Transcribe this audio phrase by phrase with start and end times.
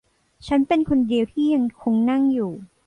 [0.47, 2.51] ฉันเป็นคนเดียวที่ยังคงนั่งอยู่